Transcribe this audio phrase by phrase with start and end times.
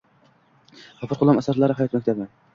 [1.03, 2.29] Gʻafur Gʻulom asarlari- hayot maktabi